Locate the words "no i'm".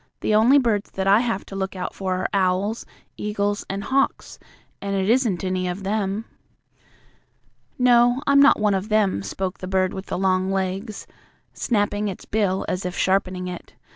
7.77-8.39